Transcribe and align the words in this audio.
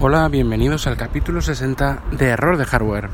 Hola, 0.00 0.28
bienvenidos 0.28 0.86
al 0.86 0.96
capítulo 0.96 1.42
60 1.42 2.04
de 2.12 2.28
Error 2.28 2.56
de 2.56 2.64
Hardware. 2.64 3.10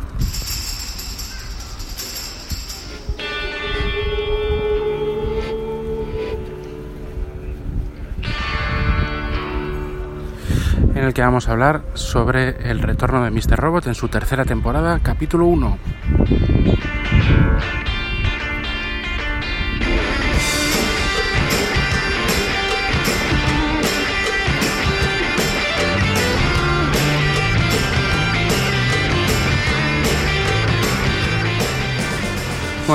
En 10.94 11.04
el 11.04 11.14
que 11.14 11.22
vamos 11.22 11.48
a 11.48 11.52
hablar 11.52 11.84
sobre 11.94 12.70
el 12.70 12.80
retorno 12.80 13.24
de 13.24 13.30
Mr. 13.30 13.56
Robot 13.56 13.86
en 13.86 13.94
su 13.94 14.08
tercera 14.08 14.44
temporada, 14.44 15.00
capítulo 15.02 15.46
1. 15.46 15.78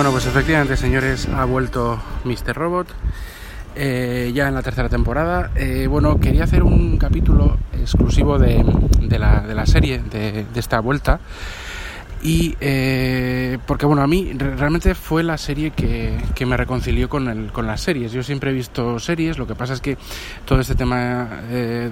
Bueno, 0.10 0.24
pues 0.24 0.36
efectivamente, 0.36 0.76
señores, 0.76 1.28
ha 1.36 1.46
vuelto 1.46 2.02
Mr. 2.24 2.56
Robot. 2.56 2.88
eh, 3.76 4.32
ya 4.34 4.48
en 4.48 4.56
la 4.56 4.64
tercera 4.64 4.90
temporada. 4.90 5.52
Eh, 5.56 5.86
bueno, 5.86 6.20
quería 6.20 6.46
hacer 6.46 6.64
un 6.64 6.98
capítulo 6.98 7.60
exclusivo 7.74 8.40
de, 8.40 8.66
la, 9.20 9.42
de 9.42 9.54
la, 9.54 9.68
serie, 9.68 10.00
de, 10.00 10.48
esta 10.56 10.80
vuelta. 10.80 11.20
Y 12.24 12.56
eh, 12.60 13.60
porque, 13.68 13.86
bueno, 13.86 14.02
a 14.02 14.08
mí 14.08 14.34
realmente 14.34 14.96
fue 14.96 15.22
la 15.22 15.38
serie 15.38 15.70
que, 15.70 16.18
que 16.34 16.48
me 16.48 16.58
reconcilió 16.58 17.08
con, 17.08 17.30
el, 17.30 17.52
con 17.52 17.68
las 17.68 17.80
series. 17.82 18.12
Yo 18.12 18.24
siempre 18.24 18.50
he 18.50 18.54
visto 18.56 18.98
series, 18.98 19.38
lo 19.38 19.46
que 19.46 19.54
pasa 19.54 19.74
es 19.74 19.80
que 19.80 19.96
todo 20.44 20.60
este 20.60 20.74
tema 20.74 21.42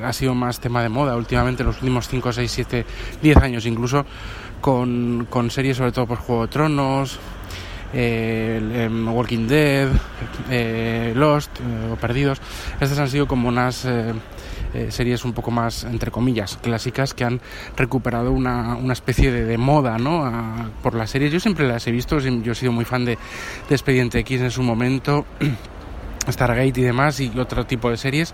ha 0.03 0.13
sido 0.13 0.33
más 0.33 0.59
tema 0.59 0.81
de 0.81 0.89
moda 0.89 1.15
últimamente, 1.15 1.63
los 1.63 1.75
últimos 1.75 2.07
5, 2.07 2.33
6, 2.33 2.51
7, 2.51 2.85
10 3.21 3.37
años 3.37 3.67
incluso, 3.67 4.07
con, 4.59 5.27
con 5.29 5.51
series 5.51 5.77
sobre 5.77 5.91
todo 5.91 6.07
por 6.07 6.17
Juego 6.17 6.41
de 6.41 6.47
Tronos, 6.47 7.19
eh, 7.93 8.89
Walking 8.91 9.47
Dead, 9.47 9.89
eh, 10.49 11.13
Lost 11.15 11.59
eh, 11.59 11.91
o 11.91 11.95
Perdidos. 11.95 12.39
Estas 12.79 12.99
han 12.99 13.09
sido 13.09 13.27
como 13.27 13.49
unas 13.49 13.85
eh, 13.85 14.13
series 14.89 15.25
un 15.25 15.33
poco 15.33 15.51
más, 15.51 15.83
entre 15.83 16.11
comillas, 16.11 16.57
clásicas 16.57 17.13
que 17.13 17.23
han 17.23 17.39
recuperado 17.75 18.31
una, 18.31 18.75
una 18.75 18.93
especie 18.93 19.31
de, 19.31 19.45
de 19.45 19.57
moda 19.57 19.97
¿no? 19.97 20.25
A, 20.25 20.69
por 20.83 20.93
las 20.93 21.09
series. 21.09 21.31
Yo 21.31 21.39
siempre 21.39 21.67
las 21.67 21.87
he 21.87 21.91
visto, 21.91 22.19
yo 22.19 22.51
he 22.51 22.55
sido 22.55 22.71
muy 22.71 22.85
fan 22.85 23.05
de, 23.05 23.17
de 23.69 23.75
Expediente 23.75 24.19
X 24.19 24.41
en 24.41 24.51
su 24.51 24.63
momento. 24.63 25.25
Stargate 26.31 26.79
y 26.79 26.83
demás 26.83 27.19
y 27.19 27.31
otro 27.37 27.65
tipo 27.65 27.89
de 27.89 27.97
series 27.97 28.33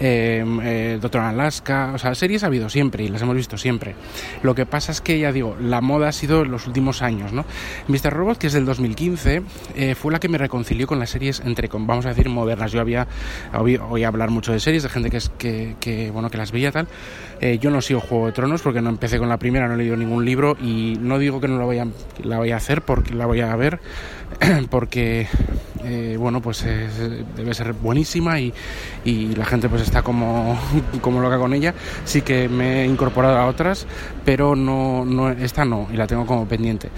eh, 0.00 0.44
eh, 0.62 0.98
Doctor 1.00 1.22
Alaska 1.22 1.92
o 1.94 1.98
sea 1.98 2.14
series 2.14 2.44
ha 2.44 2.46
habido 2.46 2.68
siempre 2.68 3.04
y 3.04 3.08
las 3.08 3.22
hemos 3.22 3.36
visto 3.36 3.58
siempre 3.58 3.94
lo 4.42 4.54
que 4.54 4.66
pasa 4.66 4.92
es 4.92 5.00
que 5.00 5.18
ya 5.18 5.32
digo 5.32 5.56
la 5.60 5.80
moda 5.80 6.08
ha 6.08 6.12
sido 6.12 6.42
en 6.42 6.50
los 6.50 6.66
últimos 6.66 7.02
años 7.02 7.32
¿no? 7.32 7.44
Mr. 7.88 8.12
Robot 8.12 8.38
que 8.38 8.46
es 8.48 8.52
del 8.52 8.64
2015 8.64 9.42
eh, 9.74 9.94
fue 9.94 10.12
la 10.12 10.20
que 10.20 10.28
me 10.28 10.38
reconcilió 10.38 10.86
con 10.86 10.98
las 10.98 11.10
series 11.10 11.40
entre 11.40 11.68
vamos 11.72 12.06
a 12.06 12.10
decir 12.10 12.28
modernas 12.28 12.72
yo 12.72 12.80
había 12.80 13.06
oí 13.52 14.04
hablar 14.04 14.30
mucho 14.30 14.52
de 14.52 14.60
series 14.60 14.82
de 14.82 14.88
gente 14.88 15.10
que 15.10 15.16
es 15.18 15.28
que, 15.28 15.76
que 15.80 16.10
bueno 16.10 16.30
que 16.30 16.38
las 16.38 16.52
veía 16.52 16.72
tal 16.72 16.88
eh, 17.40 17.58
yo 17.58 17.70
no 17.70 17.80
sigo 17.80 18.00
Juego 18.00 18.26
de 18.26 18.32
Tronos 18.32 18.62
porque 18.62 18.80
no 18.80 18.90
empecé 18.90 19.18
con 19.18 19.28
la 19.28 19.38
primera 19.38 19.68
no 19.68 19.74
he 19.74 19.76
leído 19.78 19.96
ningún 19.96 20.24
libro 20.24 20.56
y 20.60 20.96
no 21.00 21.18
digo 21.18 21.40
que 21.40 21.48
no 21.48 21.58
la 21.58 21.64
vaya 21.64 21.86
la 22.22 22.38
vaya 22.38 22.54
a 22.54 22.58
hacer 22.58 22.82
porque 22.82 23.14
la 23.14 23.26
voy 23.26 23.40
a 23.40 23.54
ver 23.56 23.80
porque 24.70 25.28
eh, 25.84 26.16
bueno 26.18 26.40
pues 26.40 26.62
es, 26.62 26.98
debe 27.36 27.54
ser 27.54 27.72
buenísima 27.72 28.40
y, 28.40 28.52
y, 29.04 29.34
la 29.34 29.44
gente 29.44 29.68
pues 29.68 29.82
está 29.82 30.02
como, 30.02 30.58
como 31.00 31.20
loca 31.20 31.38
con 31.38 31.54
ella 31.54 31.74
sí 32.04 32.22
que 32.22 32.48
me 32.48 32.82
he 32.82 32.86
incorporado 32.86 33.36
a 33.38 33.46
otras 33.46 33.86
pero 34.24 34.56
no, 34.56 35.04
no 35.04 35.30
esta 35.30 35.64
no 35.64 35.88
y 35.92 35.96
la 35.96 36.06
tengo 36.06 36.26
como 36.26 36.46
pendiente 36.46 36.90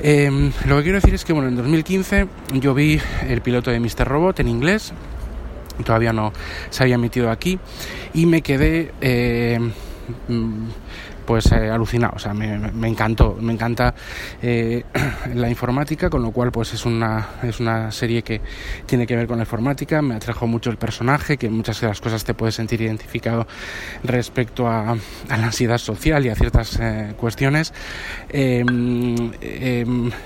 eh, 0.00 0.30
lo 0.66 0.76
que 0.76 0.82
quiero 0.82 0.98
decir 0.98 1.14
es 1.14 1.24
que 1.24 1.32
bueno 1.32 1.48
en 1.48 1.56
2015 1.56 2.28
yo 2.54 2.74
vi 2.74 3.00
el 3.28 3.40
piloto 3.40 3.70
de 3.70 3.80
Mr. 3.80 4.06
Robot 4.06 4.40
en 4.40 4.48
inglés 4.48 4.92
todavía 5.84 6.12
no 6.12 6.32
se 6.70 6.82
había 6.82 6.96
emitido 6.96 7.30
aquí 7.30 7.58
y 8.14 8.26
me 8.26 8.42
quedé 8.42 8.92
eh, 9.00 9.58
pues 11.28 11.52
eh, 11.52 11.68
alucinado, 11.68 12.14
o 12.16 12.18
sea, 12.18 12.32
me, 12.32 12.54
encantó, 12.88 13.36
me 13.38 13.52
encanta 13.52 13.94
eh, 14.40 14.82
la 15.34 15.50
informática, 15.50 16.08
con 16.08 16.22
lo 16.22 16.30
cual 16.30 16.50
pues 16.50 16.72
es 16.72 16.86
una, 16.86 17.28
es 17.42 17.60
una 17.60 17.92
serie 17.92 18.22
que 18.22 18.40
tiene 18.86 19.06
que 19.06 19.14
ver 19.14 19.26
con 19.26 19.36
la 19.36 19.42
informática, 19.42 20.00
me 20.00 20.14
atrajo 20.14 20.46
mucho 20.46 20.70
el 20.70 20.78
personaje, 20.78 21.36
que 21.36 21.50
muchas 21.50 21.82
de 21.82 21.88
las 21.88 22.00
cosas 22.00 22.24
te 22.24 22.32
puedes 22.32 22.54
sentir 22.54 22.80
identificado 22.80 23.46
respecto 24.04 24.68
a, 24.68 24.96
la 25.28 25.34
ansiedad 25.34 25.76
social 25.76 26.24
y 26.24 26.30
a 26.30 26.34
ciertas 26.34 26.78
eh, 26.80 27.12
cuestiones. 27.18 27.74
Eh, 28.30 28.64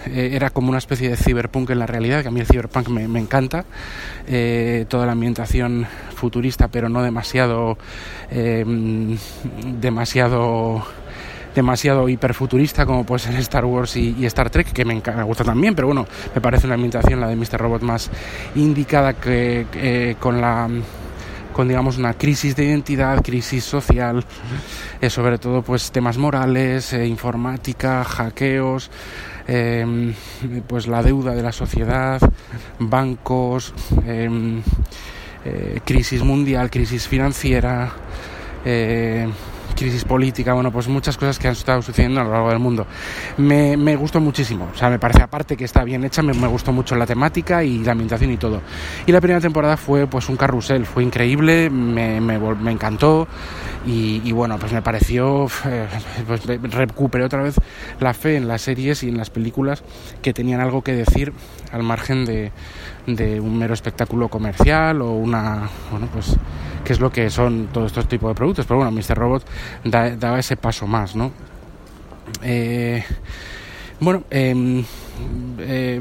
era 0.06 0.50
como 0.50 0.68
una 0.68 0.78
especie 0.78 1.08
de 1.08 1.16
cyberpunk 1.16 1.70
en 1.70 1.80
la 1.80 1.86
realidad, 1.86 2.22
que 2.22 2.28
a 2.28 2.30
mí 2.30 2.38
el 2.38 2.46
cyberpunk 2.46 2.88
me, 2.90 3.08
me 3.08 3.18
encanta, 3.18 3.64
toda 4.88 5.04
la 5.04 5.12
ambientación 5.12 5.88
futurista, 6.22 6.68
pero 6.68 6.88
no 6.88 7.02
demasiado, 7.02 7.76
eh, 8.30 8.64
demasiado 9.80 10.84
demasiado 11.54 12.08
hiperfuturista 12.08 12.86
como 12.86 13.04
puede 13.04 13.18
ser 13.18 13.34
Star 13.36 13.66
Wars 13.66 13.96
y, 13.96 14.24
Star 14.24 14.48
Trek, 14.48 14.72
que 14.72 14.86
me, 14.86 14.94
me, 14.94 15.22
gusta 15.22 15.44
también, 15.44 15.74
pero 15.74 15.86
bueno, 15.86 16.06
me 16.34 16.40
parece 16.40 16.64
una 16.66 16.76
ambientación, 16.76 17.20
la 17.20 17.28
de 17.28 17.36
Mr. 17.36 17.58
Robot, 17.58 17.82
más 17.82 18.10
indicada 18.54 19.12
que 19.12 19.66
eh, 19.74 20.16
con 20.18 20.40
la 20.40 20.70
con 21.52 21.68
digamos 21.68 21.98
una 21.98 22.14
crisis 22.14 22.56
de 22.56 22.64
identidad, 22.64 23.22
crisis 23.22 23.64
social, 23.64 24.24
eh, 25.02 25.10
sobre 25.10 25.36
todo 25.36 25.60
pues 25.60 25.92
temas 25.92 26.16
morales, 26.16 26.94
eh, 26.94 27.06
informática, 27.06 28.02
hackeos, 28.04 28.90
eh, 29.46 30.14
pues 30.66 30.86
la 30.86 31.02
deuda 31.02 31.34
de 31.34 31.42
la 31.42 31.52
sociedad, 31.52 32.20
bancos, 32.78 33.74
eh, 34.06 34.62
eh, 35.44 35.80
crisis 35.84 36.22
mundial, 36.22 36.70
crisis 36.70 37.08
financiera, 37.08 37.92
crisis 39.74 40.04
política, 40.04 40.52
bueno, 40.54 40.70
pues 40.70 40.88
muchas 40.88 41.16
cosas 41.16 41.38
que 41.38 41.48
han 41.48 41.52
estado 41.52 41.82
sucediendo 41.82 42.20
a 42.20 42.24
lo 42.24 42.30
largo 42.32 42.50
del 42.50 42.58
mundo. 42.58 42.86
Me, 43.38 43.76
me 43.76 43.96
gustó 43.96 44.20
muchísimo, 44.20 44.68
o 44.72 44.76
sea, 44.76 44.90
me 44.90 44.98
parece 44.98 45.22
aparte 45.22 45.56
que 45.56 45.64
está 45.64 45.84
bien 45.84 46.04
hecha, 46.04 46.22
me, 46.22 46.32
me, 46.32 46.46
gustó 46.46 46.72
mucho 46.72 46.96
la 46.96 47.06
temática 47.06 47.64
y 47.64 47.78
la 47.78 47.92
ambientación 47.92 48.30
y 48.30 48.36
todo. 48.36 48.60
Y 49.06 49.12
la 49.12 49.20
primera 49.20 49.40
temporada 49.40 49.76
fue 49.76 50.06
pues 50.06 50.28
un 50.28 50.36
carrusel, 50.36 50.86
fue 50.86 51.02
increíble, 51.02 51.70
me, 51.70 52.20
me, 52.20 52.72
encantó 52.72 53.26
y, 53.86 54.20
y, 54.24 54.32
bueno, 54.32 54.58
pues 54.58 54.72
me 54.72 54.82
pareció, 54.82 55.46
eh, 55.66 55.86
pues 56.26 56.44
recuperé 56.44 57.24
otra 57.24 57.42
vez 57.42 57.56
la 58.00 58.14
fe 58.14 58.36
en 58.36 58.48
las 58.48 58.62
series 58.62 59.02
y 59.02 59.08
en 59.08 59.16
las 59.16 59.30
películas 59.30 59.82
que 60.22 60.32
tenían 60.32 60.60
algo 60.60 60.82
que 60.82 60.92
decir 60.92 61.32
al 61.72 61.82
margen 61.82 62.24
de, 62.24 62.52
de 63.06 63.40
un 63.40 63.58
mero 63.58 63.74
espectáculo 63.74 64.28
comercial 64.28 65.02
o 65.02 65.12
una, 65.12 65.68
bueno, 65.90 66.08
pues 66.12 66.36
que 66.84 66.92
es 66.92 67.00
lo 67.00 67.10
que 67.10 67.30
son 67.30 67.68
todos 67.72 67.86
estos 67.88 68.08
tipos 68.08 68.30
de 68.30 68.34
productos. 68.34 68.66
Pero 68.66 68.78
bueno, 68.78 68.90
Mr. 68.92 69.16
Robot 69.16 69.46
da, 69.84 70.16
daba 70.16 70.38
ese 70.38 70.56
paso 70.56 70.86
más, 70.86 71.14
¿no? 71.16 71.32
Eh, 72.42 73.04
bueno, 74.00 74.24
eh, 74.30 74.84
eh, 75.58 76.00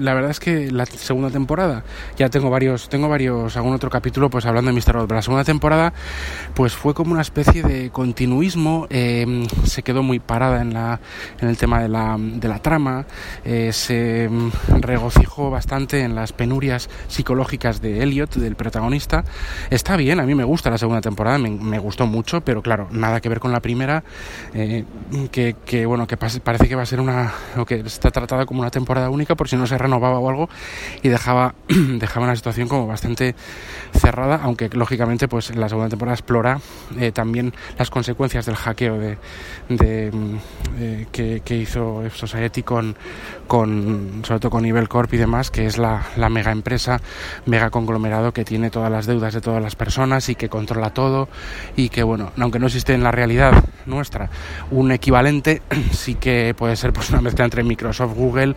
la 0.00 0.14
verdad 0.14 0.30
es 0.30 0.40
que 0.40 0.70
la 0.70 0.86
segunda 0.86 1.30
temporada 1.30 1.84
ya 2.16 2.28
tengo 2.28 2.50
varios 2.50 2.88
tengo 2.88 3.08
varios 3.08 3.56
algún 3.56 3.74
otro 3.74 3.90
capítulo 3.90 4.30
pues 4.30 4.46
hablando 4.46 4.70
de 4.70 4.76
Mr. 4.76 4.92
Robot 4.92 5.08
pero 5.08 5.16
la 5.16 5.22
segunda 5.22 5.44
temporada 5.44 5.92
pues 6.54 6.74
fue 6.74 6.94
como 6.94 7.12
una 7.12 7.20
especie 7.22 7.62
de 7.62 7.90
continuismo 7.90 8.86
eh, 8.90 9.46
se 9.64 9.82
quedó 9.82 10.02
muy 10.02 10.18
parada 10.18 10.62
en 10.62 10.74
la 10.74 11.00
en 11.40 11.48
el 11.48 11.56
tema 11.56 11.82
de 11.82 11.88
la, 11.88 12.16
de 12.18 12.48
la 12.48 12.60
trama 12.60 13.06
eh, 13.44 13.72
se 13.72 14.28
regocijó 14.80 15.50
bastante 15.50 16.00
en 16.00 16.14
las 16.14 16.32
penurias 16.32 16.88
psicológicas 17.08 17.80
de 17.80 18.02
Elliot 18.02 18.34
del 18.34 18.56
protagonista 18.56 19.24
está 19.70 19.96
bien 19.96 20.20
a 20.20 20.24
mí 20.24 20.34
me 20.34 20.44
gusta 20.44 20.70
la 20.70 20.78
segunda 20.78 21.00
temporada 21.00 21.38
me, 21.38 21.78
gustó 21.78 22.06
mucho 22.06 22.40
pero 22.40 22.62
claro 22.62 22.88
nada 22.90 23.20
que 23.20 23.28
ver 23.28 23.40
con 23.40 23.52
la 23.52 23.60
primera 23.60 24.02
eh, 24.54 24.84
que, 25.30 25.56
que 25.64 25.86
bueno 25.86 26.06
que 26.06 26.16
parece 26.16 26.68
que 26.68 26.74
va 26.74 26.82
a 26.82 26.86
ser 26.86 27.00
una 27.00 27.32
está 27.94 28.10
tratada 28.10 28.46
como 28.46 28.60
una 28.60 28.70
temporada 28.70 29.10
única 29.10 29.34
por 29.34 29.48
si 29.48 29.56
no 29.56 29.66
se 29.66 29.78
renovaba 29.78 30.18
o 30.18 30.28
algo 30.28 30.48
y 31.02 31.08
dejaba, 31.08 31.54
dejaba 31.68 32.26
una 32.26 32.36
situación 32.36 32.68
como 32.68 32.86
bastante 32.86 33.34
cerrada, 33.92 34.40
aunque 34.42 34.68
lógicamente 34.70 35.28
pues 35.28 35.54
la 35.56 35.68
segunda 35.68 35.88
temporada 35.88 36.14
explora 36.14 36.60
eh, 36.98 37.12
también 37.12 37.52
las 37.78 37.90
consecuencias 37.90 38.46
del 38.46 38.56
hackeo 38.56 38.98
de, 38.98 39.18
de 39.68 40.10
eh, 40.78 41.06
que, 41.12 41.42
que, 41.44 41.56
hizo 41.56 42.02
Society 42.14 42.62
con, 42.62 42.96
con 43.46 44.22
sobre 44.24 44.40
todo 44.40 44.50
con 44.50 44.64
Evil 44.64 44.88
Corp 44.88 45.12
y 45.14 45.16
demás, 45.16 45.50
que 45.50 45.66
es 45.66 45.78
la, 45.78 46.06
la 46.16 46.28
mega 46.28 46.52
empresa, 46.52 47.00
mega 47.46 47.70
conglomerado 47.70 48.32
que 48.32 48.44
tiene 48.44 48.70
todas 48.70 48.90
las 48.90 49.06
deudas 49.06 49.34
de 49.34 49.40
todas 49.40 49.62
las 49.62 49.76
personas 49.76 50.28
y 50.28 50.34
que 50.34 50.48
controla 50.48 50.90
todo 50.90 51.28
y 51.76 51.88
que 51.88 52.02
bueno, 52.02 52.32
aunque 52.38 52.58
no 52.58 52.66
existe 52.66 52.94
en 52.94 53.02
la 53.02 53.10
realidad 53.10 53.64
nuestra 53.86 54.30
un 54.70 54.92
equivalente, 54.92 55.62
sí 55.92 56.14
que 56.14 56.54
puede 56.56 56.76
ser 56.76 56.92
pues 56.92 57.10
una 57.10 57.20
mezcla 57.20 57.44
entre 57.44 57.62
Microsoft, 57.80 58.14
Google, 58.14 58.54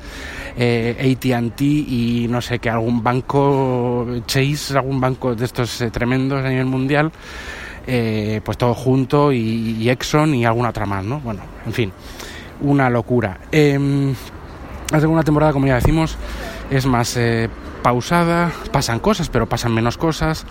eh, 0.57 1.15
AT&T 1.15 1.63
y 1.63 2.27
no 2.29 2.41
sé 2.41 2.59
que 2.59 2.69
algún 2.69 3.01
banco 3.01 4.05
Chase, 4.25 4.77
algún 4.77 4.99
banco 4.99 5.33
de 5.33 5.45
estos 5.45 5.79
eh, 5.81 5.89
tremendos 5.91 6.43
a 6.43 6.49
nivel 6.49 6.65
mundial 6.65 7.11
eh, 7.87 8.41
pues 8.43 8.57
todo 8.57 8.73
junto 8.73 9.31
y, 9.31 9.89
Exxon 9.89 10.35
y 10.35 10.45
alguna 10.45 10.69
otra 10.69 10.85
más, 10.85 11.05
¿no? 11.05 11.19
Bueno, 11.21 11.41
en 11.65 11.73
fin, 11.73 11.91
una 12.61 12.89
locura. 12.89 13.37
La 13.51 14.99
segunda 14.99 15.23
temporada, 15.23 15.53
como 15.53 15.67
ya 15.67 15.75
decimos, 15.75 16.17
es 16.69 16.85
más 16.85 17.19
pausada, 17.81 18.51
pasan 18.71 18.99
cosas, 18.99 19.29
pero 19.29 19.47
pasan 19.47 19.73
menos 19.73 19.97
cosas 19.97 20.45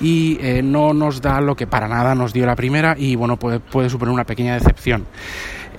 y 0.00 0.38
no 0.62 0.92
nos 0.92 1.22
da 1.22 1.40
lo 1.40 1.56
que 1.56 1.66
para 1.66 1.88
nada 1.88 2.14
nos 2.14 2.34
dio 2.34 2.44
la 2.44 2.54
primera 2.54 2.96
y 2.98 3.16
bueno, 3.16 3.38
puede, 3.38 3.60
puede 3.60 3.88
suponer 3.88 4.12
una 4.12 4.24
pequeña 4.24 4.54
decepción. 4.54 5.06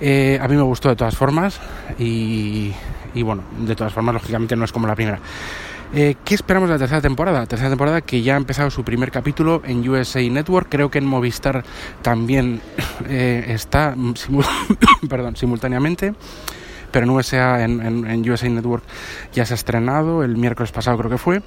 Eh, 0.00 0.38
a 0.40 0.48
mí 0.48 0.56
me 0.56 0.62
gustó 0.62 0.88
de 0.88 0.96
todas 0.96 1.16
formas 1.16 1.60
y, 1.98 2.72
y, 3.14 3.22
bueno, 3.22 3.42
de 3.58 3.76
todas 3.76 3.92
formas, 3.92 4.14
lógicamente 4.14 4.56
no 4.56 4.64
es 4.64 4.72
como 4.72 4.86
la 4.86 4.94
primera. 4.94 5.18
Eh, 5.92 6.14
¿Qué 6.24 6.34
esperamos 6.34 6.68
de 6.68 6.76
la 6.76 6.78
tercera 6.78 7.00
temporada? 7.00 7.44
tercera 7.46 7.68
temporada 7.68 8.00
que 8.00 8.22
ya 8.22 8.34
ha 8.34 8.36
empezado 8.36 8.70
su 8.70 8.84
primer 8.84 9.10
capítulo 9.10 9.60
en 9.64 9.86
USA 9.88 10.20
Network, 10.20 10.68
creo 10.70 10.88
que 10.90 10.98
en 10.98 11.06
Movistar 11.06 11.64
también 12.00 12.60
está 13.08 13.96
perdón, 15.08 15.36
simultáneamente 15.36 16.14
pero 16.90 17.04
en 17.04 17.10
USA, 17.10 17.62
en, 17.64 18.30
USA 18.30 18.48
Network 18.48 18.84
ya 19.32 19.44
se 19.46 19.54
ha 19.54 19.56
estrenado, 19.56 20.22
el 20.24 20.36
miércoles 20.36 20.72
pasado 20.72 20.98
creo 20.98 21.10
que 21.10 21.18
fue. 21.18 21.42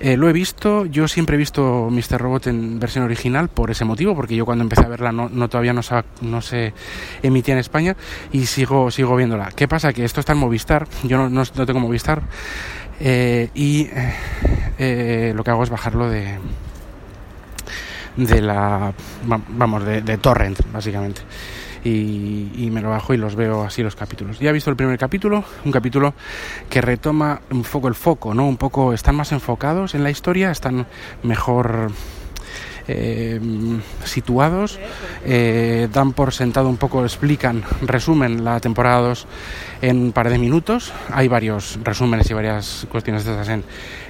Eh, 0.00 0.16
lo 0.16 0.30
he 0.30 0.32
visto, 0.32 0.86
yo 0.86 1.06
siempre 1.08 1.34
he 1.34 1.38
visto 1.38 1.88
Mr. 1.90 2.18
Robot 2.18 2.46
en 2.46 2.80
versión 2.80 3.04
original 3.04 3.50
por 3.50 3.70
ese 3.70 3.84
motivo, 3.84 4.16
porque 4.16 4.34
yo 4.34 4.46
cuando 4.46 4.62
empecé 4.62 4.86
a 4.86 4.88
verla 4.88 5.12
no, 5.12 5.28
no 5.28 5.50
todavía 5.50 5.74
no 5.74 5.82
se, 5.82 6.02
no 6.22 6.40
se 6.40 6.72
emitía 7.22 7.52
en 7.52 7.60
España 7.60 7.96
y 8.32 8.46
sigo, 8.46 8.90
sigo 8.90 9.14
viéndola. 9.14 9.52
¿Qué 9.54 9.68
pasa? 9.68 9.92
Que 9.92 10.06
esto 10.06 10.20
está 10.20 10.32
en 10.32 10.38
Movistar, 10.38 10.88
yo 11.02 11.18
no, 11.18 11.28
no, 11.28 11.44
tengo 11.44 11.80
Movistar 11.80 12.22
eh, 12.98 13.50
y 13.54 13.88
eh, 14.78 15.34
lo 15.36 15.44
que 15.44 15.50
hago 15.50 15.64
es 15.64 15.70
bajarlo 15.70 16.08
de 16.08 16.38
de 18.16 18.42
la 18.42 18.92
vamos 19.50 19.84
de, 19.84 20.02
de 20.02 20.18
torrent 20.18 20.58
básicamente 20.72 21.22
y, 21.84 22.68
me 22.70 22.80
lo 22.80 22.90
bajo 22.90 23.14
y 23.14 23.16
los 23.16 23.34
veo 23.34 23.62
así 23.62 23.82
los 23.82 23.96
capítulos. 23.96 24.38
Ya 24.38 24.50
he 24.50 24.52
visto 24.52 24.70
el 24.70 24.76
primer 24.76 24.98
capítulo, 24.98 25.44
un 25.64 25.72
capítulo 25.72 26.14
que 26.68 26.80
retoma 26.80 27.40
un 27.50 27.62
poco 27.62 27.88
el 27.88 27.94
foco, 27.94 28.34
¿no? 28.34 28.46
Un 28.46 28.56
poco, 28.56 28.92
están 28.92 29.16
más 29.16 29.32
enfocados 29.32 29.94
en 29.94 30.02
la 30.02 30.10
historia, 30.10 30.50
están 30.50 30.86
mejor 31.22 31.90
eh, 32.92 33.40
situados, 34.04 34.78
eh, 35.24 35.88
dan 35.92 36.12
por 36.12 36.32
sentado 36.32 36.68
un 36.68 36.76
poco, 36.76 37.04
explican, 37.04 37.62
resumen 37.82 38.44
la 38.44 38.58
temporada 38.58 39.00
2 39.00 39.26
en 39.82 39.96
un 39.98 40.12
par 40.12 40.28
de 40.28 40.38
minutos. 40.38 40.92
Hay 41.12 41.28
varios 41.28 41.78
resúmenes 41.84 42.28
y 42.30 42.34
varias 42.34 42.86
cuestiones 42.90 43.24
de 43.24 43.32
estas 43.32 43.48
en, 43.48 43.64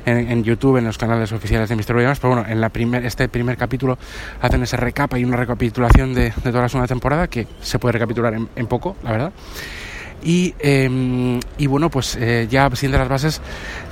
en, 0.07 0.45
YouTube, 0.45 0.79
en 0.79 0.85
los 0.85 0.97
canales 0.97 1.33
oficiales 1.33 1.69
de 1.69 1.77
Mister 1.77 1.95
Williams, 1.95 2.19
pero 2.21 2.35
bueno, 2.35 2.49
en 2.49 3.05
este 3.05 3.29
primer 3.29 3.57
capítulo 3.57 3.99
hacen 4.41 4.63
ese 4.63 4.77
recap 4.77 5.15
y 5.17 5.25
una 5.25 5.37
recapitulación 5.37 6.15
de, 6.15 6.33
de, 6.43 6.51
toda 6.51 6.63
la 6.63 6.69
segunda 6.69 6.89
temporada 6.89 7.29
que 7.29 7.47
se 7.61 7.79
puede 7.79 7.93
recapitular 7.93 8.33
en, 8.35 8.49
en 8.57 8.67
poco, 8.67 8.97
la 9.03 9.13
verdad. 9.13 9.33
Y, 10.23 10.55
eh, 10.59 11.41
y, 11.59 11.67
bueno, 11.67 11.91
pues 11.91 12.17
eh, 12.17 12.47
ya 12.51 12.69
siendo 12.75 12.99
las 12.99 13.09
bases 13.09 13.41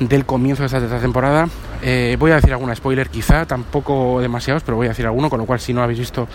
del 0.00 0.25
comienzo 0.25 0.62
de 0.62 0.66
esta 0.66 0.80
tercera 0.80 1.00
temporada. 1.00 1.48
Eh, 1.82 2.16
voy 2.19 2.32
a 2.32 2.36
decir 2.36 2.52
alguna 2.52 2.75
spoiler, 2.75 3.08
quizá, 3.08 3.46
tampoco 3.46 4.20
demasiados, 4.20 4.62
pero 4.64 4.76
voy 4.76 4.86
a 4.86 4.90
decir 4.90 5.06
alguno, 5.06 5.30
con 5.30 5.38
lo 5.38 5.46
cual 5.46 5.60
si 5.60 5.72
no 5.72 5.82
habéis 5.82 6.00
visto 6.00 6.28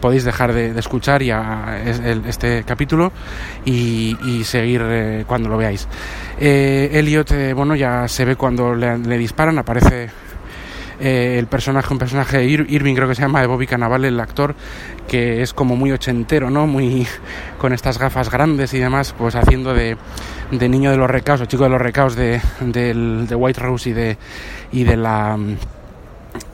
podéis 0.00 0.24
dejar 0.24 0.52
de, 0.52 0.78
escuchar 0.78 1.22
ya 1.22 1.82
este 1.84 2.64
capítulo 2.64 3.12
y, 3.64 4.16
seguir 4.44 4.82
eh, 4.84 5.24
cuando 5.26 5.48
lo 5.48 5.56
veáis. 5.56 5.86
Eh, 6.40 6.90
Elliot, 6.94 7.54
bueno, 7.54 7.76
ya 7.76 8.08
se 8.08 8.24
ve 8.24 8.36
cuando 8.36 8.74
le, 8.74 8.98
le 8.98 9.18
disparan, 9.18 9.58
aparece 9.58 10.08
eh, 11.00 11.38
el 11.38 11.46
personaje, 11.46 11.92
un 11.92 11.98
personaje 11.98 12.38
de 12.38 12.44
Ir 12.44 12.66
Irving 12.68 12.94
creo 12.94 13.08
que 13.08 13.14
se 13.14 13.22
llama, 13.22 13.40
de 13.40 13.46
Bobby 13.46 13.66
Cannavale, 13.66 14.08
el 14.08 14.20
actor, 14.20 14.54
que 15.08 15.42
es 15.42 15.54
como 15.54 15.76
muy 15.76 15.92
ochentero, 15.92 16.50
¿no? 16.50 16.66
Muy 16.66 17.06
con 17.58 17.72
estas 17.72 17.98
gafas 17.98 18.30
grandes 18.30 18.74
y 18.74 18.78
demás, 18.78 19.14
pues 19.16 19.34
haciendo 19.34 19.74
de, 19.74 19.96
de 20.50 20.68
niño 20.68 20.90
de 20.90 20.96
los 20.96 21.10
recaos, 21.10 21.40
o 21.40 21.46
chico 21.46 21.64
de 21.64 21.70
los 21.70 21.80
recaos 21.80 22.16
de, 22.16 22.40
de, 22.60 22.94
de 22.94 23.34
White 23.34 23.60
Rose 23.60 23.90
y 23.90 23.92
de, 23.92 24.18
y 24.72 24.84
de 24.84 24.96
la 24.96 25.38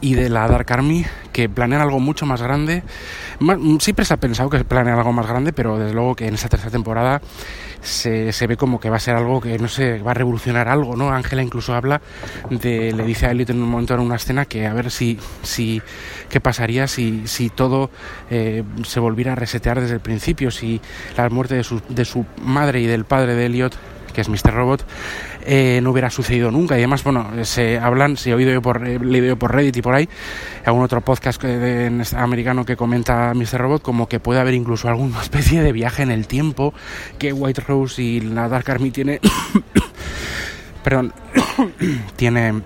y 0.01 0.15
de 0.15 0.31
la 0.31 0.49
Dark 0.49 0.73
Army 0.73 1.05
que 1.37 1.51
planean 1.51 1.83
algo 1.83 2.01
mucho 2.01 2.25
más 2.25 2.41
grande. 2.41 2.83
Siempre 3.79 4.07
se 4.07 4.15
ha 4.15 4.17
pensado 4.17 4.49
que 4.49 4.65
planean 4.65 4.97
algo 4.97 5.13
más 5.13 5.27
grande, 5.27 5.53
pero 5.53 5.77
desde 5.77 5.93
luego 5.93 6.15
que 6.17 6.27
en 6.27 6.33
esta 6.33 6.49
tercera 6.49 6.71
temporada 6.71 7.21
se, 7.83 8.33
se 8.33 8.47
ve 8.47 8.57
como 8.57 8.81
que 8.81 8.89
va 8.89 8.97
a 8.97 9.01
ser 9.01 9.17
algo 9.17 9.43
que 9.43 9.59
no 9.59 9.69
sé, 9.69 9.99
va 9.99 10.13
a 10.13 10.15
revolucionar 10.15 10.67
algo, 10.67 10.97
¿no? 10.97 11.11
Ángela 11.11 11.43
incluso 11.43 11.75
habla 11.75 12.01
de, 12.49 12.91
le 12.91 13.05
dice 13.05 13.27
a 13.27 13.33
Elliot 13.33 13.51
en 13.51 13.63
un 13.63 13.69
momento 13.69 13.93
en 13.93 14.01
una 14.01 14.17
escena 14.17 14.47
que 14.47 14.67
a 14.67 14.73
ver 14.73 14.91
si, 14.91 15.19
si 15.43 15.83
qué 16.31 16.41
pasaría 16.41 16.87
si, 16.87 17.27
si 17.27 17.51
todo 17.51 17.91
eh, 18.31 18.65
se 18.87 18.99
volviera 18.99 19.33
a 19.33 19.35
resetear 19.35 19.79
desde 19.79 19.93
el 19.93 20.01
principio, 20.01 20.51
si 20.51 20.81
la 21.19 21.29
muerte 21.29 21.55
de 21.55 21.65
su, 21.65 21.83
de 21.91 22.07
su 22.07 22.25
madre 22.41 22.81
y 22.81 22.87
del 22.87 23.05
padre 23.05 23.35
de 23.35 23.45
Elliot 23.45 23.77
que 24.17 24.23
es 24.23 24.31
Mr. 24.31 24.55
Robot, 24.55 24.83
eh, 25.45 25.79
no 25.83 25.91
hubiera 25.91 26.09
sucedido 26.09 26.51
nunca. 26.51 26.75
Y 26.77 26.79
además, 26.79 27.05
bueno, 27.05 27.45
se 27.45 27.79
hablan, 27.79 28.17
si 28.17 28.31
he 28.31 28.35
oído 28.35 28.51
yo 28.51 28.63
por, 28.63 28.81
leído 28.81 29.37
por 29.37 29.55
Reddit 29.55 29.77
y 29.77 29.83
por 29.83 29.95
ahí, 29.95 30.09
algún 30.65 30.83
otro 30.83 31.03
podcast 31.03 31.43
de, 31.43 31.59
de, 31.59 32.07
americano 32.17 32.65
que 32.65 32.77
comenta 32.77 33.35
Mr. 33.35 33.59
Robot, 33.59 33.83
como 33.83 34.09
que 34.09 34.19
puede 34.19 34.41
haber 34.41 34.55
incluso 34.55 34.89
alguna 34.89 35.21
especie 35.23 35.63
de 35.63 35.71
viaje 35.73 36.03
en 36.03 36.11
el 36.11 36.27
tiempo 36.27 36.73
que 37.19 37.35
White 37.35 37.61
Rose 37.69 38.03
y 38.03 38.21
la 38.21 38.49
Dark 38.49 38.71
Army 38.71 38.91
tiene. 38.91 39.21
perdón, 40.83 41.13
tiene 42.17 42.63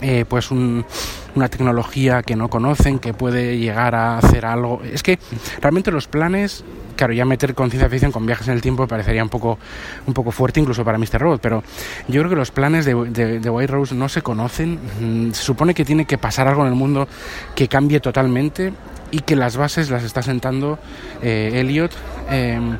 eh, 0.00 0.24
pues 0.26 0.50
un, 0.50 0.86
una 1.34 1.50
tecnología 1.50 2.22
que 2.22 2.34
no 2.34 2.48
conocen, 2.48 2.98
que 2.98 3.12
puede 3.12 3.58
llegar 3.58 3.94
a 3.94 4.16
hacer 4.16 4.46
algo. 4.46 4.80
Es 4.82 5.02
que 5.02 5.18
realmente 5.60 5.90
los 5.90 6.08
planes 6.08 6.64
claro, 6.96 7.12
ya 7.12 7.24
meter 7.24 7.54
con 7.54 7.70
ciencia 7.70 7.88
ficción 7.88 8.10
con 8.10 8.26
viajes 8.26 8.48
en 8.48 8.54
el 8.54 8.60
tiempo 8.60 8.86
parecería 8.86 9.22
un 9.22 9.28
poco, 9.28 9.58
un 10.06 10.14
poco 10.14 10.30
fuerte 10.30 10.60
incluso 10.60 10.84
para 10.84 10.98
Mr. 10.98 11.20
Robot, 11.20 11.40
pero 11.40 11.62
yo 12.08 12.20
creo 12.20 12.30
que 12.30 12.36
los 12.36 12.50
planes 12.50 12.84
de, 12.84 12.94
de, 12.94 13.38
de 13.38 13.50
White 13.50 13.72
Rose 13.72 13.94
no 13.94 14.08
se 14.08 14.22
conocen. 14.22 14.80
Mm, 15.00 15.32
se 15.32 15.42
supone 15.42 15.74
que 15.74 15.84
tiene 15.84 16.04
que 16.06 16.18
pasar 16.18 16.48
algo 16.48 16.62
en 16.62 16.68
el 16.68 16.74
mundo 16.74 17.06
que 17.54 17.68
cambie 17.68 18.00
totalmente 18.00 18.72
y 19.10 19.20
que 19.20 19.36
las 19.36 19.56
bases 19.56 19.90
las 19.90 20.02
está 20.02 20.22
sentando 20.22 20.78
eh, 21.22 21.52
Elliot 21.54 21.92
eh, 22.30 22.78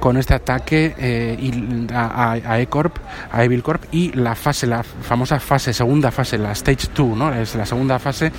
con 0.00 0.16
este 0.16 0.34
ataque 0.34 0.94
eh, 0.96 1.86
a, 1.92 2.32
a 2.32 2.60
E-Corp, 2.60 2.96
a 3.32 3.44
Evil 3.44 3.62
Corp 3.62 3.84
y 3.90 4.12
la 4.12 4.34
fase, 4.34 4.66
la 4.66 4.82
famosa 4.82 5.40
fase, 5.40 5.72
segunda 5.72 6.10
fase, 6.10 6.38
la 6.38 6.52
Stage 6.52 6.88
2, 6.94 7.16
¿no? 7.16 7.34
Es 7.34 7.54
la 7.54 7.66
segunda 7.66 7.98
fase 7.98 8.32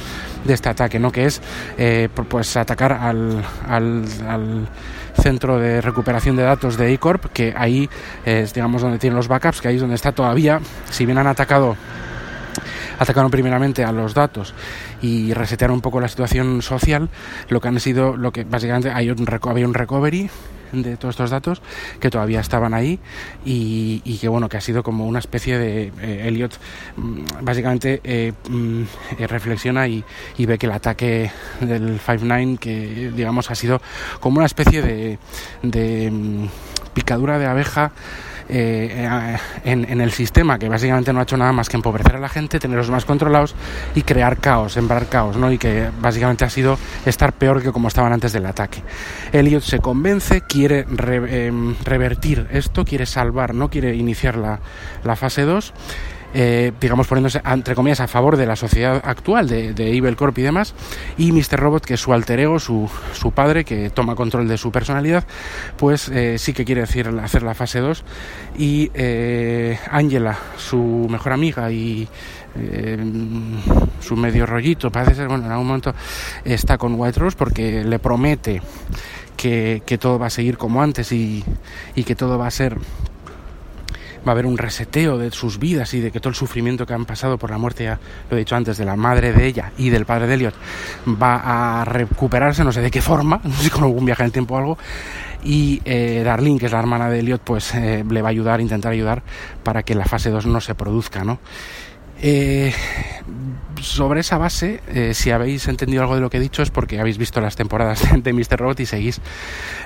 de 0.44 0.54
este 0.54 0.70
ataque, 0.70 1.00
¿no? 1.00 1.12
Que 1.12 1.26
es 1.26 1.42
eh, 1.78 2.08
pues 2.14 2.56
atacar 2.58 2.94
al, 2.94 3.44
al, 3.68 4.06
al 4.28 4.70
centro 5.22 5.60
de 5.60 5.82
recuperación 5.82 6.36
de 6.36 6.44
datos 6.44 6.78
de 6.78 6.94
E-Corp, 6.94 7.26
que 7.34 7.54
ahí 7.56 7.90
es 8.26 8.54
digamos 8.54 8.82
donde 8.82 8.98
tienen 9.00 9.18
los 9.18 9.28
backups, 9.28 9.62
que 9.62 9.68
ahí 9.68 9.76
es 9.76 9.82
donde 9.82 9.96
está 9.96 10.12
todavía, 10.12 10.60
si 10.90 11.06
bien 11.06 11.18
han 11.18 11.28
atacado 11.28 11.76
atacaron 12.98 13.32
primeramente 13.32 13.84
a 13.84 13.92
los 13.92 14.14
datos 14.14 14.54
y 15.02 15.34
resetearon 15.34 15.76
un 15.76 15.82
poco 15.82 16.00
la 16.00 16.08
situación 16.08 16.62
social, 16.62 17.10
lo 17.50 17.62
que 17.62 17.68
han 17.68 17.80
sido, 17.80 18.18
lo 18.18 18.32
que 18.32 18.44
básicamente 18.44 18.92
hay 18.92 19.10
un, 19.10 19.28
había 19.48 19.68
un 19.68 19.74
recovery 19.74 20.30
de 20.72 20.98
todos 20.98 21.14
estos 21.14 21.30
datos 21.30 21.62
que 22.00 22.10
todavía 22.10 22.40
estaban 22.40 22.74
ahí 22.74 23.00
y, 23.46 24.18
que 24.20 24.28
bueno 24.28 24.50
que 24.50 24.58
ha 24.58 24.62
sido 24.62 24.84
como 24.84 25.08
una 25.08 25.20
especie 25.20 25.58
de 25.58 25.92
eh, 26.02 26.28
Elliot 26.28 26.60
básicamente 27.42 28.02
eh, 28.04 28.34
eh, 29.18 29.28
reflexiona 29.28 29.88
y, 29.88 30.04
y, 30.38 30.46
ve 30.46 30.58
que 30.58 30.66
el 30.66 30.74
ataque 30.74 31.32
del 31.62 32.00
5-9 32.00 32.60
que 32.60 33.12
digamos 33.16 33.50
ha 33.50 33.56
sido 33.56 33.82
como 34.20 34.38
una 34.38 34.46
especie 34.46 34.82
de, 34.82 35.20
de 35.64 36.50
picadura 36.94 37.40
de 37.40 37.46
abeja 37.46 37.92
eh, 38.50 39.38
en, 39.64 39.86
en, 39.90 40.02
el 40.02 40.12
sistema, 40.12 40.58
que 40.58 40.68
básicamente 40.68 41.14
no 41.14 41.20
ha 41.20 41.24
hecho 41.24 41.38
nada 41.38 41.52
más 41.52 41.70
que 41.70 41.78
empobrecer 41.78 42.16
a 42.16 42.20
la 42.20 42.30
gente, 42.30 42.60
tenerlos 42.60 42.90
más 42.90 43.06
controlados 43.06 43.56
y 43.94 44.02
crear 44.02 44.38
caos, 44.38 44.74
sembrar 44.74 45.08
caos, 45.08 45.38
¿no? 45.38 45.52
Y 45.52 45.58
que 45.58 45.90
básicamente 46.02 46.46
ha 46.46 46.50
sido 46.50 46.78
estar 47.06 47.34
peor 47.34 47.62
que 47.62 47.72
como 47.72 47.88
estaban 47.88 48.12
antes 48.12 48.34
del 48.34 48.46
ataque. 48.48 48.82
Elliot 49.32 49.62
se 49.62 49.80
convence, 49.80 50.42
quiere 50.42 50.86
re, 50.90 51.22
eh, 51.28 51.76
revertir 51.84 52.48
esto, 52.52 52.86
quiere 52.86 53.06
salvar, 53.06 53.54
no 53.54 53.70
quiere 53.70 53.96
iniciar 53.96 54.36
la, 54.36 54.60
la 55.04 55.16
fase 55.16 55.44
2 55.44 55.74
eh, 56.34 56.72
digamos 56.80 57.08
poniéndose 57.08 57.42
entre 57.46 57.76
comillas 57.76 58.00
a 58.00 58.08
favor 58.08 58.38
de 58.38 58.46
la 58.46 58.56
sociedad 58.56 59.02
actual 59.04 59.48
de, 59.48 59.74
de 59.74 59.96
Evil 59.96 60.16
Corp 60.16 60.38
y 60.38 60.42
demás 60.42 60.76
y 61.18 61.32
Mr. 61.32 61.60
Robot 61.60 61.86
que 61.86 61.96
es 61.96 62.00
su 62.00 62.14
alter 62.14 62.40
ego 62.40 62.60
su, 62.60 62.90
su 63.14 63.32
padre 63.32 63.66
que 63.66 63.90
toma 63.90 64.16
control 64.16 64.48
de 64.48 64.58
su 64.58 64.72
personalidad 64.72 65.24
pues 65.78 66.10
eh, 66.10 66.38
sí 66.38 66.54
que 66.54 66.66
quiere 66.66 66.82
decir 66.82 67.08
hacer 67.22 67.44
la 67.44 67.54
fase 67.54 67.80
2 67.80 68.04
y 68.58 68.92
eh, 68.94 69.80
Angela 69.90 70.38
su 70.58 71.08
mejor 71.10 71.34
amiga 71.34 71.72
y 71.72 72.08
su 74.02 74.16
medio 74.16 74.46
rollito 74.46 74.92
parece 74.92 75.16
ser 75.16 75.28
bueno 75.28 75.46
en 75.46 75.52
algún 75.52 75.68
momento 75.68 75.94
está 76.44 76.78
con 76.78 77.00
White 77.00 77.20
Rose 77.20 77.38
porque 77.38 77.84
le 77.84 78.00
promete 78.00 78.62
que, 79.38 79.84
que 79.86 79.98
todo 79.98 80.20
va 80.20 80.28
a 80.28 80.30
seguir 80.30 80.58
como 80.58 80.82
antes 80.82 81.12
y, 81.14 81.46
y 81.96 82.04
que 82.04 82.16
todo 82.16 82.38
va 82.38 82.48
a 82.48 82.52
ser 82.52 82.78
va 84.28 84.32
a 84.32 84.32
haber 84.32 84.46
un 84.46 84.58
reseteo 84.58 85.18
de 85.18 85.32
sus 85.32 85.60
vidas 85.60 85.94
y 85.94 86.00
de 86.00 86.12
que 86.12 86.20
todo 86.20 86.30
el 86.30 86.36
sufrimiento 86.36 86.86
que 86.86 86.94
han 86.94 87.06
pasado 87.06 87.38
por 87.38 87.52
la 87.52 87.58
muerte, 87.58 87.86
ya 87.86 88.00
lo 88.30 88.38
he 88.38 88.40
dicho 88.40 88.56
antes, 88.56 88.78
de 88.78 88.86
la 88.86 88.96
madre 88.96 89.34
de 89.34 89.46
ella 89.46 89.72
y 89.78 89.90
del 89.90 90.06
padre 90.06 90.28
de 90.28 90.34
Elliot, 90.36 90.56
va 91.08 91.82
a 91.82 91.86
recuperarse, 91.86 92.64
no 92.64 92.72
sé 92.72 92.82
de 92.82 92.92
qué 92.92 93.02
forma, 93.02 93.40
no 93.44 93.54
sé 93.54 93.70
con 93.70 93.84
algún 93.84 94.06
viaje 94.06 94.24
en 94.24 94.28
el 94.28 94.32
tiempo 94.32 94.56
o 94.56 94.58
algo, 94.58 94.78
y 95.44 95.82
eh, 95.86 96.22
Darlene, 96.24 96.60
que 96.60 96.66
es 96.66 96.72
la 96.72 96.80
hermana 96.80 97.10
de 97.10 97.20
Elliot, 97.20 97.42
pues 97.42 97.74
eh, 97.76 98.04
le 98.10 98.22
va 98.22 98.30
a 98.30 98.32
ayudar, 98.32 98.60
intentar 98.62 98.92
ayudar 98.92 99.24
para 99.64 99.84
que 99.84 99.96
la 99.96 100.06
fase 100.06 100.30
2 100.30 100.46
no 100.48 100.60
se 100.62 100.76
produzca, 100.76 101.24
¿no? 101.24 101.40
Eh, 102.22 102.74
sobre 103.82 104.20
esa 104.20 104.38
base, 104.38 104.82
eh, 104.90 105.14
si 105.14 105.32
habéis 105.32 105.68
entendido 105.70 106.02
algo 106.02 106.16
de 106.16 106.22
lo 106.22 106.30
que 106.30 106.38
he 106.38 106.42
dicho 106.42 106.62
es 106.62 106.70
porque 106.70 107.00
habéis 107.00 107.18
visto 107.18 107.40
las 107.40 107.56
temporadas 107.56 108.04
de 108.24 108.34
Mr. 108.34 108.60
Robot 108.60 108.80
y 108.82 108.86
seguís 108.86 109.22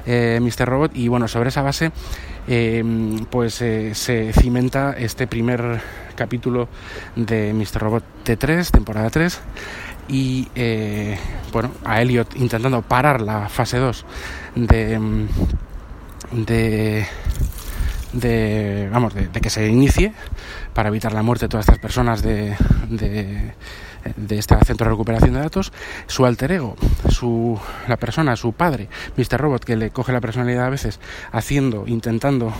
eh, 0.05 0.39
Mr. 0.41 0.67
Robot. 0.67 0.91
Y 0.95 1.07
bueno, 1.07 1.27
sobre 1.27 1.49
esa 1.49 1.61
base, 1.61 1.91
pues 3.29 3.53
se 3.53 4.33
cimenta 4.33 4.93
este 4.97 5.27
primer 5.27 5.81
capítulo 6.15 6.67
de 7.15 7.53
Mr. 7.53 7.81
Robot 7.81 8.03
T3, 8.25 8.71
temporada 8.71 9.09
3. 9.09 9.39
Y 10.09 10.49
bueno, 11.53 11.71
a 11.85 12.01
Elliot 12.01 12.35
intentando 12.35 12.81
parar 12.81 13.21
la 13.21 13.47
fase 13.47 13.77
2 13.77 14.05
de. 14.55 15.27
de 16.31 17.07
de, 18.13 18.89
vamos, 18.91 19.13
de, 19.13 19.29
que 19.29 19.49
se 19.49 19.67
inicie 19.67 20.13
para 20.73 20.89
evitar 20.89 21.13
la 21.13 21.23
muerte 21.23 21.45
de 21.45 21.49
todas 21.49 21.65
estas 21.65 21.79
personas 21.79 22.21
de, 22.21 22.55
de, 22.89 23.53
de, 24.15 24.37
este 24.37 24.55
centro 24.65 24.85
de 24.85 24.91
recuperación 24.91 25.33
de 25.33 25.39
datos, 25.39 25.73
su 26.07 26.25
alter 26.25 26.53
ego, 26.53 26.75
su, 27.09 27.59
la 27.87 27.97
persona, 27.97 28.35
su 28.35 28.53
padre, 28.53 28.87
Mr. 29.17 29.39
Robot, 29.39 29.63
que 29.65 29.75
le 29.75 29.89
coge 29.89 30.11
la 30.13 30.21
personalidad 30.21 30.65
a 30.65 30.69
veces 30.69 30.99
haciendo, 31.31 31.85
intentando 31.87 32.53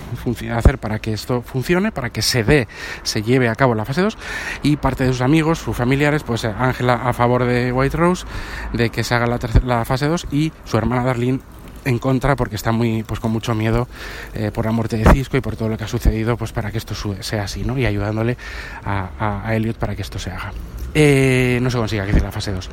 hacer 0.52 0.78
para 0.80 1.00
que 1.00 1.14
esto 1.14 1.42
funcione, 1.42 1.92
para 1.92 2.10
que 2.10 2.22
se 2.22 2.44
dé, 2.44 2.68
se 3.04 3.22
lleve 3.22 3.50
a 3.50 3.56
cabo 3.56 3.76
la 3.76 3.86
fase 3.86 4.02
2, 4.02 4.18
y 4.64 4.78
parte 4.78 5.04
de 5.06 5.12
sus 5.12 5.22
amigos, 5.22 5.60
sus 5.60 5.76
familiares, 5.76 6.24
pues 6.24 6.46
Ángela 6.46 6.96
a 6.96 7.14
favor 7.14 7.46
de 7.46 7.72
White 7.72 7.98
Rose, 7.98 8.26
de 8.74 8.90
que 8.90 9.04
se 9.04 9.16
haga 9.16 9.28
la, 9.28 9.40
la 9.64 9.86
fase 9.86 10.08
2, 10.08 10.28
y 10.32 10.52
su 10.66 10.78
hermana 10.78 11.04
Darlene 11.04 11.40
en 11.86 12.00
contra 12.00 12.36
porque 12.36 12.56
está 12.56 12.72
muy 12.72 13.04
pues 13.04 13.20
con 13.20 13.32
mucho 13.32 13.54
miedo 13.56 13.88
eh, 14.34 14.52
por 14.54 14.66
la 14.66 14.72
muerte 14.72 14.98
de 14.98 15.06
Cisco 15.12 15.38
y 15.38 15.42
por 15.42 15.56
todo 15.56 15.70
lo 15.70 15.78
que 15.78 15.84
ha 15.84 15.88
sucedido 15.88 16.38
pues 16.38 16.52
para 16.52 16.72
que 16.72 16.78
esto 16.78 16.96
sea 17.22 17.44
así 17.44 17.64
¿no? 17.64 17.78
y 17.78 17.86
ayudándole 17.86 18.38
a, 18.86 19.52
Elliot 19.54 19.78
para 19.78 19.96
que 19.96 20.02
esto 20.02 20.20
se 20.20 20.32
haga 20.32 20.52
eh, 20.94 21.60
no 21.62 21.70
se 21.70 21.78
consiga 21.78 22.06
que 22.06 22.14
sea 22.14 22.24
la 22.24 22.32
fase 22.32 22.52
2 22.52 22.70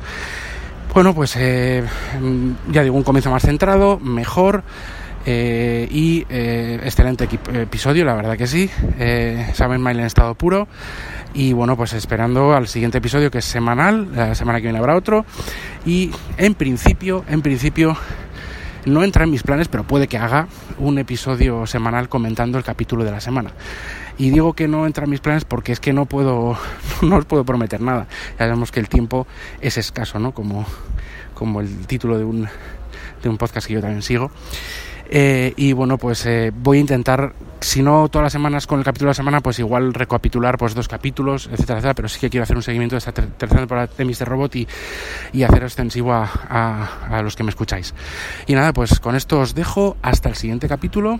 bueno 0.93 1.13
pues 1.13 1.35
eh, 1.37 1.83
ya 2.71 2.83
digo 2.83 2.95
un 2.95 3.03
comienzo 3.03 3.31
más 3.31 3.43
centrado 3.43 3.99
mejor 3.99 4.63
y 5.23 6.25
excelente 6.31 7.27
episodio, 7.53 8.05
la 8.05 8.15
verdad 8.15 8.35
que 8.35 8.47
sí. 8.47 8.67
Saben 9.53 9.79
Mail 9.79 9.99
en 9.99 10.07
estado 10.07 10.33
puro. 10.33 10.67
Y 11.33 11.53
bueno, 11.53 11.77
pues 11.77 11.93
esperando 11.93 12.53
al 12.53 12.67
siguiente 12.67 12.97
episodio 12.97 13.31
que 13.31 13.37
es 13.37 13.45
semanal. 13.45 14.09
La 14.13 14.35
semana 14.35 14.59
que 14.59 14.63
viene 14.63 14.79
habrá 14.79 14.95
otro. 14.95 15.25
Y 15.85 16.11
en 16.37 16.55
principio, 16.55 17.23
en 17.29 17.41
principio, 17.41 17.95
no 18.85 19.03
entra 19.03 19.23
en 19.23 19.31
mis 19.31 19.43
planes, 19.43 19.67
pero 19.67 19.83
puede 19.83 20.07
que 20.07 20.17
haga 20.17 20.47
un 20.77 20.97
episodio 20.97 21.65
semanal 21.67 22.09
comentando 22.09 22.57
el 22.57 22.63
capítulo 22.63 23.03
de 23.03 23.11
la 23.11 23.21
semana. 23.21 23.51
Y 24.17 24.29
digo 24.29 24.53
que 24.53 24.67
no 24.67 24.85
entra 24.85 25.05
en 25.05 25.09
mis 25.09 25.19
planes 25.19 25.45
porque 25.45 25.71
es 25.71 25.79
que 25.79 25.93
no 25.93 26.05
puedo, 26.05 26.57
no 27.01 27.15
os 27.15 27.25
puedo 27.25 27.45
prometer 27.45 27.81
nada. 27.81 28.07
Ya 28.33 28.45
sabemos 28.45 28.71
que 28.71 28.79
el 28.79 28.89
tiempo 28.89 29.27
es 29.61 29.77
escaso, 29.77 30.19
¿no? 30.19 30.33
Como, 30.33 30.65
como 31.33 31.61
el 31.61 31.87
título 31.87 32.17
de 32.17 32.23
un, 32.23 32.47
de 33.21 33.29
un 33.29 33.37
podcast 33.37 33.67
que 33.67 33.73
yo 33.73 33.81
también 33.81 34.01
sigo. 34.01 34.31
Eh, 35.13 35.53
y 35.57 35.73
bueno, 35.73 35.97
pues 35.97 36.25
eh, 36.25 36.53
voy 36.55 36.77
a 36.77 36.81
intentar, 36.81 37.33
si 37.59 37.83
no 37.83 38.07
todas 38.07 38.23
las 38.23 38.31
semanas 38.31 38.65
con 38.65 38.79
el 38.79 38.85
capítulo 38.85 39.07
de 39.07 39.11
la 39.11 39.15
semana, 39.15 39.41
pues 39.41 39.59
igual 39.59 39.93
recapitular 39.93 40.57
pues 40.57 40.73
dos 40.73 40.87
capítulos, 40.87 41.47
etcétera, 41.51 41.79
etcétera, 41.79 41.93
pero 41.95 42.07
sí 42.07 42.19
que 42.21 42.29
quiero 42.29 42.43
hacer 42.43 42.55
un 42.55 42.63
seguimiento 42.63 42.95
de 42.95 42.99
esta 42.99 43.11
tercera 43.11 43.59
temporada 43.59 43.89
de 43.97 44.05
Mr. 44.05 44.25
Robot 44.25 44.55
y, 44.55 44.67
y 45.33 45.43
hacer 45.43 45.63
extensivo 45.63 46.13
a, 46.13 46.29
a, 46.49 47.17
a 47.17 47.21
los 47.21 47.35
que 47.35 47.43
me 47.43 47.49
escucháis. 47.49 47.93
Y 48.47 48.55
nada, 48.55 48.71
pues 48.71 49.01
con 49.01 49.17
esto 49.17 49.41
os 49.41 49.53
dejo 49.53 49.97
hasta 50.01 50.29
el 50.29 50.35
siguiente 50.35 50.69
capítulo 50.69 51.19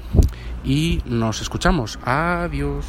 y 0.64 1.02
nos 1.06 1.42
escuchamos. 1.42 2.00
Adiós. 2.06 2.86